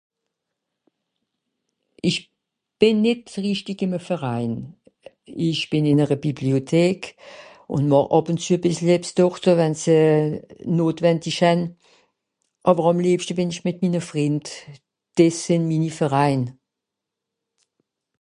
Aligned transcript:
Ìch 2.09 2.19
bìn 2.79 2.97
nìt 3.05 3.21
richtig 3.47 3.77
ìme 3.85 3.99
Verein. 4.09 4.53
Ìch 5.49 5.63
bìn 5.71 5.89
ìn'ere 5.91 6.17
Bibliotek, 6.25 7.01
ùn 7.75 7.83
màch 7.91 8.09
àb 8.17 8.25
ùn 8.31 8.39
zü 8.43 8.51
e 8.57 8.61
bìssel 8.63 8.89
ebbs 8.95 9.09
dorte 9.19 9.51
wenn 9.59 9.75
se 9.83 9.97
notwendich 10.77 11.39
hän. 11.45 11.59
Àwer 12.69 12.85
àm 12.91 13.01
liebschte 13.05 13.33
bìn 13.39 13.53
ìch 13.53 13.63
mìt 13.65 13.77
mine 13.83 14.01
Frìnd. 14.09 14.45
Dìe 15.17 15.31
sìnn 15.43 15.63
mini 15.69 15.89
Verein. 15.99 16.41